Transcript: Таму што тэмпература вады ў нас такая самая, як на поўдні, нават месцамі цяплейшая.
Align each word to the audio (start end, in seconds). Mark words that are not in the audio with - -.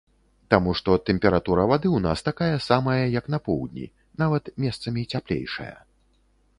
Таму 0.53 0.71
што 0.79 0.95
тэмпература 1.09 1.65
вады 1.73 1.87
ў 1.91 1.99
нас 2.07 2.25
такая 2.29 2.57
самая, 2.69 3.05
як 3.19 3.25
на 3.35 3.39
поўдні, 3.49 3.85
нават 4.23 4.53
месцамі 4.65 5.01
цяплейшая. 5.17 5.75